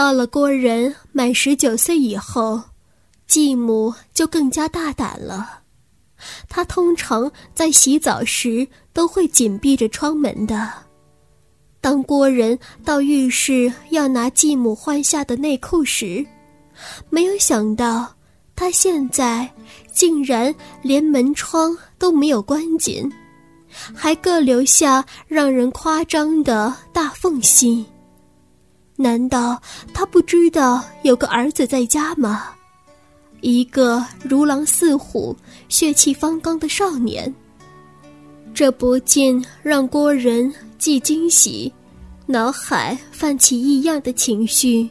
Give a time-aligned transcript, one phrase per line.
[0.00, 2.58] 到了郭仁满十九岁以后，
[3.26, 5.60] 继母就更加大胆了。
[6.48, 10.72] 她通常在洗澡时都会紧闭着窗门的。
[11.82, 16.24] 当郭仁到浴室要拿继母换下的内裤时，
[17.10, 18.10] 没有想到
[18.56, 19.46] 他现在
[19.92, 23.06] 竟然连门窗都没有关紧，
[23.94, 27.84] 还各留下让人夸张的大缝隙。
[29.00, 29.60] 难道
[29.94, 32.50] 他不知道有个儿子在家吗？
[33.40, 35.34] 一个如狼似虎、
[35.70, 37.34] 血气方刚的少年。
[38.52, 41.72] 这不禁让郭仁既惊喜，
[42.26, 44.90] 脑海泛起异样的情绪，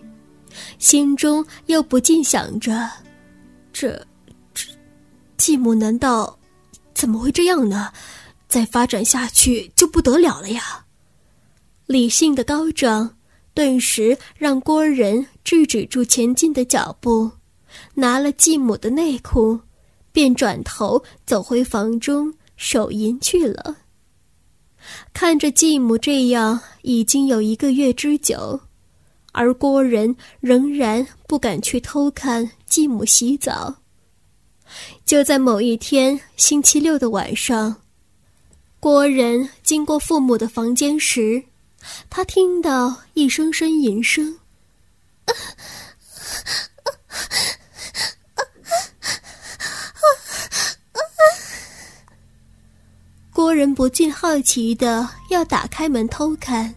[0.79, 2.89] 心中又不禁想着：
[3.71, 3.91] 这、
[4.55, 4.65] 这，
[5.37, 6.35] 继母难道
[6.95, 7.91] 怎么会这样呢？
[8.47, 10.83] 再发展下去就不得了了呀！
[11.85, 13.11] 理性的高涨。
[13.59, 17.29] 顿时让郭仁制止住前进的脚步，
[17.93, 19.59] 拿了继母的内裤，
[20.13, 23.75] 便转头走回房中手淫去了。
[25.11, 28.61] 看着继母这样已经有一个月之久，
[29.33, 33.75] 而郭仁仍然不敢去偷看继母洗澡。
[35.03, 37.75] 就在某一天星期六的晚上，
[38.79, 41.43] 郭仁经过父母的房间时。
[42.09, 44.37] 他听到一声呻吟声，
[53.31, 56.75] 郭仁不禁好奇的要打开门偷看。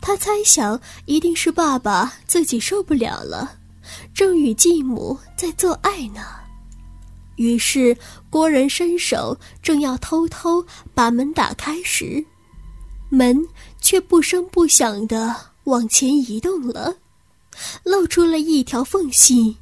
[0.00, 3.58] 他猜想一定是爸爸自己受不了了，
[4.14, 6.24] 正与继母在做爱呢。
[7.36, 7.96] 于是
[8.28, 12.24] 郭仁伸手正要偷偷把门打开时，
[13.10, 13.38] 门。
[13.82, 16.94] 却不声不响地往前移动了，
[17.82, 19.56] 露出了一条缝隙。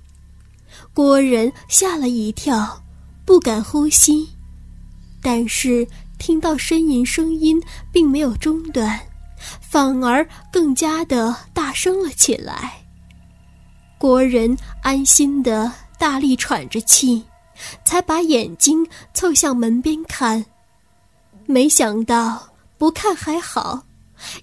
[0.92, 2.82] 郭仁吓了一跳，
[3.24, 4.28] 不敢呼吸，
[5.22, 5.86] 但是
[6.18, 9.00] 听到呻吟声音并没有中断，
[9.62, 12.84] 反而更加的大声了起来。
[13.98, 17.22] 郭仁安心的大力喘着气，
[17.84, 20.44] 才把眼睛凑向门边看，
[21.46, 22.48] 没想到
[22.78, 23.84] 不看还好。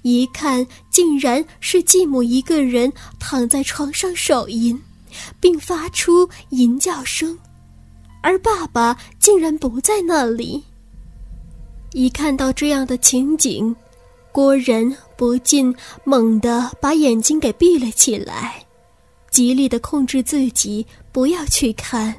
[0.03, 4.81] 一看，竟然是继母一个人躺在床上手淫，
[5.39, 7.37] 并发出淫叫声，
[8.21, 10.63] 而爸爸竟然不在那里。
[11.91, 13.75] 一看到这样的情景，
[14.31, 18.65] 郭仁不禁猛地把眼睛给闭了起来，
[19.29, 22.15] 极力的控制自己不要去看，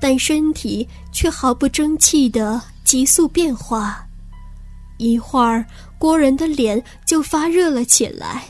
[0.00, 4.07] 但身体却毫不争气的急速变化，
[4.98, 5.64] 一会儿。
[5.98, 8.44] 郭仁的脸就发热了起来，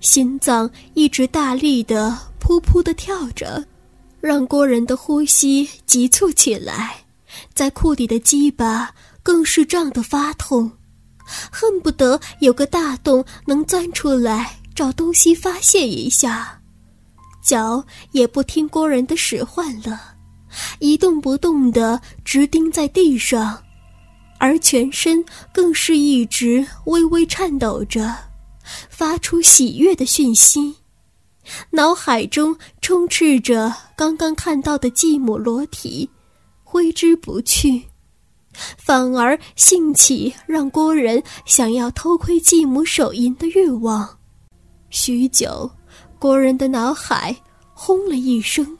[0.00, 3.62] 心脏一直大力的噗噗的跳着，
[4.22, 6.96] 让郭仁的呼吸急促起来，
[7.52, 8.90] 在裤底的鸡巴
[9.22, 10.72] 更是胀得发痛，
[11.50, 16.58] 恨不得有个大洞能钻出来找东西发泄一下。
[17.44, 20.00] 脚也不听郭仁的使唤了，
[20.78, 23.62] 一动不动的直钉在地上。
[24.42, 28.12] 而全身更是一直微微颤抖着，
[28.90, 30.74] 发出喜悦的讯息，
[31.70, 36.10] 脑海中充斥着刚刚看到的继母裸体，
[36.64, 37.84] 挥之不去，
[38.76, 44.18] 反而兴起让郭人想要偷窥继母手淫的欲望。
[44.90, 45.70] 许久，
[46.18, 47.36] 郭人的脑海
[47.72, 48.76] 轰了一声，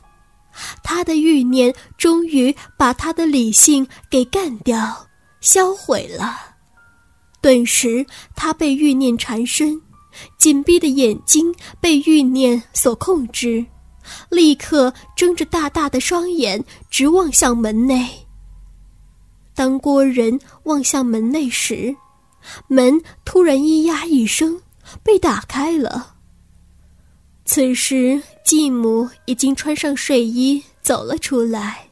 [0.82, 5.06] 他的欲念终于把他的理性给干掉。
[5.42, 6.34] 销毁了，
[7.40, 9.82] 顿时他被欲念缠身，
[10.38, 13.66] 紧闭的眼睛被欲念所控制，
[14.30, 18.08] 立刻睁着大大的双眼直望向门内。
[19.52, 21.94] 当郭仁望向门内时，
[22.68, 24.60] 门突然咿呀一声
[25.02, 26.14] 被打开了。
[27.44, 31.88] 此时继母已经穿上睡衣走了出来，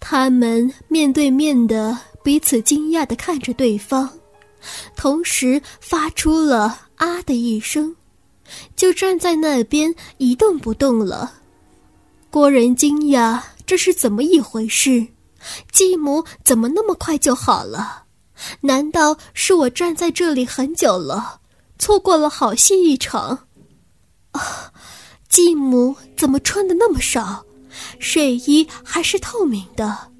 [0.00, 1.96] 他们面对面的。
[2.22, 4.08] 彼此惊讶地看着对方，
[4.96, 7.96] 同时发出了“啊”的一声，
[8.76, 11.34] 就站在那边一动不动了。
[12.30, 15.08] 郭仁惊讶，这是怎么一回事？
[15.72, 18.04] 继母怎么那么快就好了？
[18.60, 21.40] 难道是我站在这里很久了，
[21.78, 23.46] 错过了好戏一场？
[24.30, 24.72] 啊，
[25.28, 27.44] 继母怎么穿的那么少？
[27.98, 30.11] 睡衣还是透明的。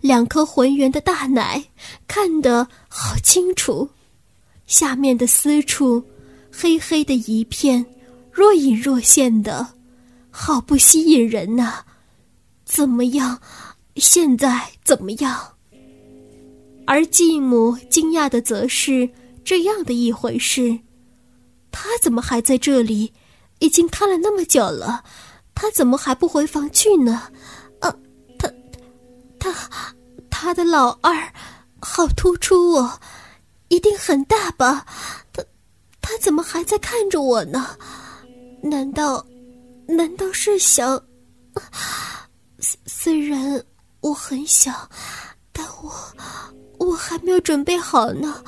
[0.00, 1.64] 两颗浑圆的大奶，
[2.06, 3.90] 看得好清楚，
[4.66, 6.02] 下面的私处，
[6.52, 7.84] 黑黑的一片，
[8.30, 9.74] 若隐若现的，
[10.30, 11.84] 好不吸引人呐。
[12.64, 13.40] 怎么样？
[13.96, 15.54] 现在怎么样？
[16.86, 19.08] 而继母惊讶的则是
[19.44, 20.80] 这样的一回事：
[21.70, 23.12] 他怎么还在这里？
[23.60, 25.02] 已经看了那么久了，
[25.54, 27.32] 他怎么还不回房去呢？
[29.50, 29.94] 啊，
[30.30, 31.32] 他，他，的老二，
[31.80, 33.00] 好突出哦，
[33.68, 34.86] 一定很大吧？
[35.32, 35.42] 他，
[36.00, 37.76] 他怎么还在看着我呢？
[38.62, 39.24] 难道，
[39.86, 41.02] 难道是想？
[42.58, 43.64] 虽虽然
[44.00, 44.88] 我很小，
[45.52, 45.92] 但我，
[46.78, 48.42] 我还没有准备好呢。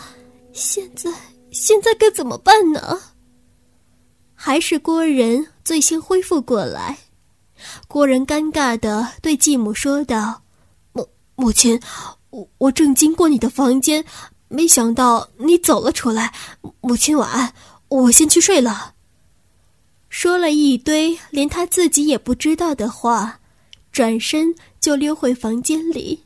[0.52, 1.12] 现在，
[1.52, 3.00] 现在该怎么办呢？
[4.34, 6.98] 还是郭仁最先恢复过来。
[7.88, 10.42] 郭仁尴尬的对继母说道
[11.38, 11.81] ：“母亲，
[12.31, 14.05] 我我正经过你的房间，
[14.49, 16.35] 没想到你走了出来。
[16.81, 17.55] 母亲晚安，
[17.87, 18.94] 我先去睡了。”
[20.11, 23.38] 说了一堆连他自己也不知道的话，
[23.93, 26.25] 转身就溜回房间里。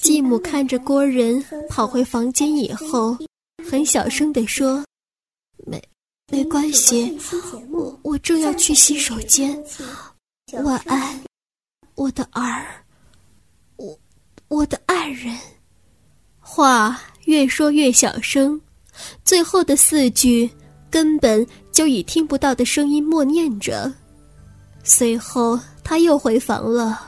[0.00, 3.18] 继母看着郭仁跑回房间以后，
[3.70, 4.82] 很小声的说
[5.66, 5.80] ：“没。”
[6.32, 7.14] 没关系，
[7.68, 9.62] 我我正要去洗手间。
[10.64, 11.22] 晚安，
[11.94, 12.82] 我的儿，
[14.52, 15.34] 我的爱人。
[16.38, 18.60] 话越说越小声，
[19.24, 20.48] 最后的四句
[20.90, 23.90] 根本就以听不到的声音默念着。
[24.84, 27.00] 随后他又回房了。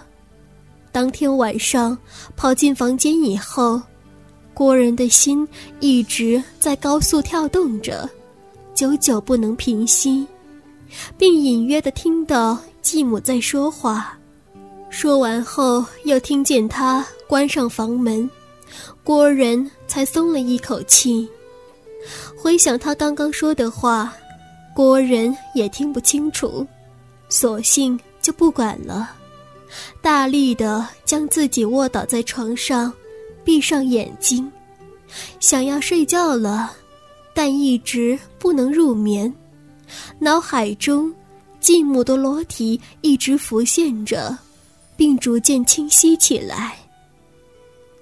[0.90, 1.96] 当天晚上
[2.34, 3.82] 跑进房间以后，
[4.54, 5.46] 郭人的心
[5.80, 8.08] 一直在高速跳动着。
[8.74, 10.26] 久久不能平息，
[11.18, 14.18] 并隐约的听到继母在说话。
[14.96, 18.30] 说完后，又听见他关上房门，
[19.02, 21.28] 郭仁才松了一口气。
[22.38, 24.14] 回想他刚刚说的话，
[24.72, 26.64] 郭仁也听不清楚，
[27.28, 29.10] 索性就不管了，
[30.00, 32.90] 大力的将自己卧倒在床上，
[33.42, 34.50] 闭上眼睛，
[35.40, 36.70] 想要睡觉了。
[37.34, 39.34] 但一直不能入眠，
[40.20, 41.12] 脑海中
[41.58, 44.38] 继母的裸体一直浮现着，
[44.96, 46.76] 并逐渐清晰起来。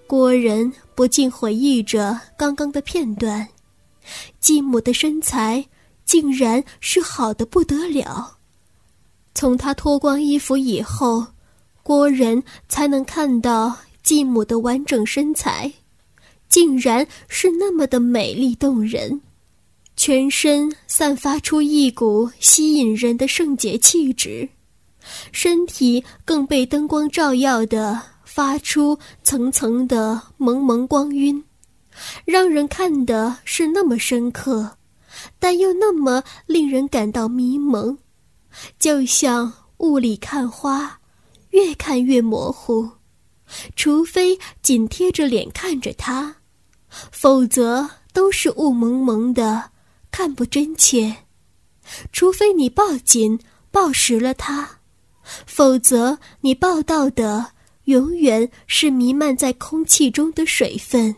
[0.07, 3.49] 郭仁不禁回忆着刚刚的片段，
[4.41, 5.65] 继母的身材
[6.05, 8.39] 竟然是好的不得了。
[9.35, 11.27] 从她脱光衣服以后，
[11.83, 15.73] 郭仁才能看到继母的完整身材。
[16.49, 19.23] 竟然是那么的美丽动人，
[19.97, 24.47] 全身散发出一股吸引人的圣洁气质，
[25.33, 31.43] 身体更被灯光照耀的发出层层的蒙蒙光晕，
[32.25, 34.79] 让人看的是那么深刻，
[35.39, 37.99] 但又那么令人感到迷蒙，
[38.79, 41.01] 就像雾里看花，
[41.51, 42.89] 越看越模糊，
[43.77, 46.37] 除非紧贴着脸看着它。
[47.11, 49.71] 否则都是雾蒙蒙的，
[50.11, 51.17] 看不真切。
[52.13, 53.41] 除非你抱紧、
[53.71, 54.79] 抱实了它，
[55.47, 57.53] 否则你报道的
[57.85, 61.15] 永远是弥漫在空气中的水分。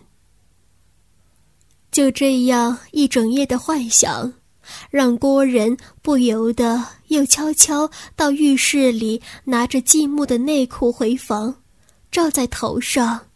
[1.91, 4.33] 就这样一整夜的幻想，
[4.91, 11.63] 让郭仁不由得又悄悄到浴室里拿着寂寞的内裤回房，
[12.11, 13.27] 罩在头上，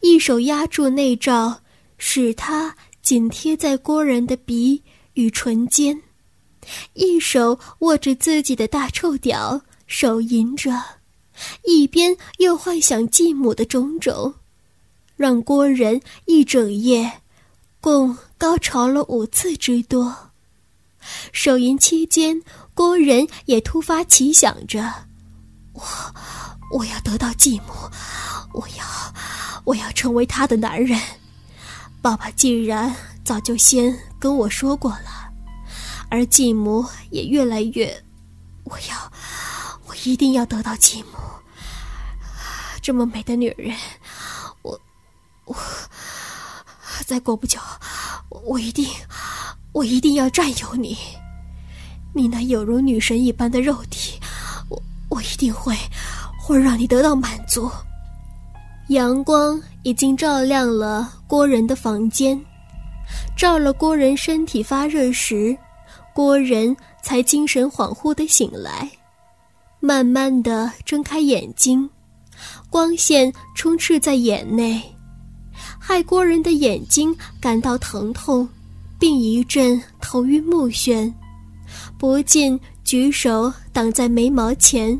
[0.00, 1.60] 一手压住内罩。
[1.96, 4.82] 使它紧贴在郭人的鼻
[5.14, 6.02] 与唇间，
[6.92, 9.62] 一手握着自己的大臭屌，
[9.96, 10.72] 手淫着，
[11.62, 14.34] 一边又幻想继母的种种，
[15.14, 17.20] 让郭仁一整夜
[17.80, 20.32] 共高潮了五次之多。
[21.30, 22.42] 手淫期间，
[22.74, 24.92] 郭仁也突发奇想着：
[25.74, 25.82] 我
[26.72, 27.72] 我要得到继母，
[28.52, 28.84] 我要
[29.62, 31.00] 我要成为他的男人。
[32.02, 32.92] 爸爸竟然
[33.24, 35.30] 早就先跟我说过了，
[36.10, 38.02] 而继母也越来越……
[38.64, 39.12] 我要，
[39.86, 41.18] 我一定要得到继母。
[42.82, 43.74] 这么美的女人，
[44.62, 44.78] 我，
[45.46, 45.56] 我，
[47.06, 47.58] 再过不久，
[48.28, 48.86] 我一定，
[49.72, 50.96] 我一定要占有你。
[52.14, 54.20] 你那有如女神一般的肉体，
[54.68, 55.74] 我，我一定会，
[56.38, 57.70] 会让你得到满足。
[58.88, 62.38] 阳光已经照亮了郭仁的房间，
[63.34, 65.56] 照了郭仁身体发热时，
[66.14, 68.90] 郭仁才精神恍惚的醒来，
[69.84, 71.90] 慢慢的睁开眼睛，
[72.70, 74.82] 光线充斥在眼内，
[75.78, 78.48] 害郭人的眼睛感到疼痛，
[78.98, 81.12] 并一阵头晕目眩，
[81.98, 84.98] 不禁举手挡在眉毛前，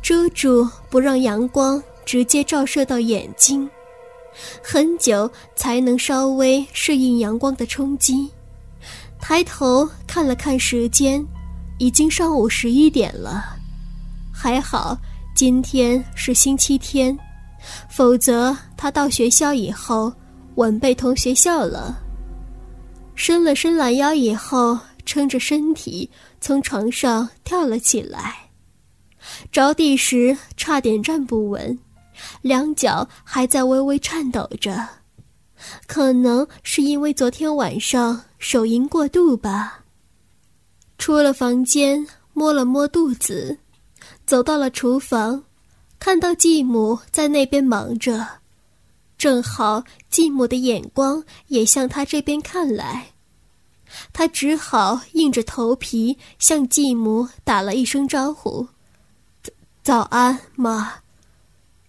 [0.00, 3.68] 遮住不让阳光直接照射到眼睛，
[4.62, 8.30] 很久才能稍微适应阳光的冲击。
[9.20, 11.26] 抬头看了看时间，
[11.78, 13.53] 已经上午十一点了。
[14.36, 14.98] 还好
[15.34, 17.16] 今天是星期天，
[17.88, 20.12] 否则他到学校以后
[20.56, 21.96] 稳被同学笑了。
[23.14, 24.76] 伸了伸懒腰以后，
[25.06, 26.10] 撑着身体
[26.40, 28.50] 从床上跳了起来，
[29.52, 31.78] 着地时差点站不稳，
[32.42, 34.86] 两脚还在微微颤抖着，
[35.86, 39.84] 可能是因为昨天晚上手淫过度吧。
[40.98, 43.56] 出了房间，摸了摸肚子。
[44.26, 45.44] 走到了厨房，
[45.98, 48.26] 看到继母在那边忙着，
[49.18, 53.12] 正好继母的眼光也向他这边看来，
[54.12, 58.66] 他只好硬着头皮向继母打了一声招呼
[59.82, 60.94] ：“早安，妈。”“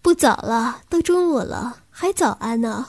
[0.02, 2.88] 不早了，都中午了，还早安呢。”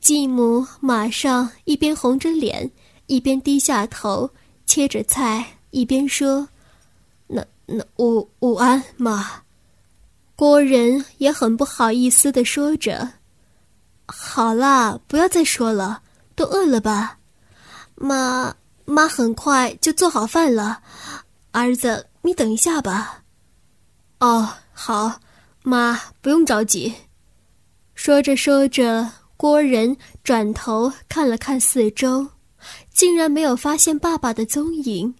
[0.00, 2.70] 继母马上一边红着脸，
[3.06, 4.30] 一边低下头
[4.66, 6.48] 切着菜，一边说。
[7.66, 9.42] 那午午安，妈。
[10.36, 13.08] 郭仁也很不好意思的说着
[14.06, 16.02] ：“好啦，不要再说了，
[16.34, 17.18] 都饿了吧？
[17.94, 18.54] 妈
[18.84, 20.82] 妈很快就做好饭了，
[21.52, 23.22] 儿子，你等一下吧。”
[24.18, 25.20] 哦，好，
[25.62, 26.92] 妈不用着急。
[27.94, 32.26] 说着说着，郭仁转头看了看四周，
[32.92, 35.14] 竟然没有发现爸爸的踪影。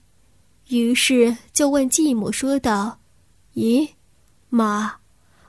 [0.68, 2.98] 于是就问继母说道
[3.54, 3.90] ：“咦，
[4.48, 4.94] 妈，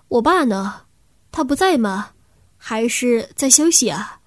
[0.10, 0.82] 我爸呢？
[1.32, 2.12] 他不在吗？
[2.58, 4.20] 还是在休息啊？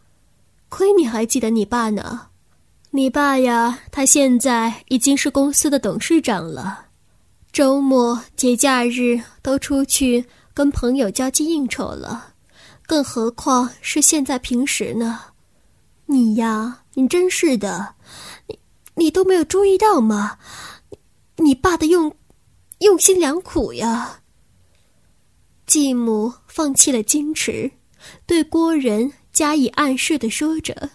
[0.68, 2.28] 亏你还记得你爸呢！
[2.90, 6.86] 你爸呀，他现在已经是公司的董事长了，
[7.52, 12.34] 周末节假日都出去跟朋友交际应酬了，
[12.86, 15.20] 更何况是现在平时呢？
[16.06, 17.94] 你呀，你真是的，
[18.46, 18.58] 你
[18.94, 20.38] 你都没有注意到吗？”
[21.38, 22.14] 你爸的用
[22.80, 24.22] 用心良苦呀。
[25.66, 27.70] 继母放弃了矜持，
[28.26, 30.90] 对郭仁加以暗示的说着：“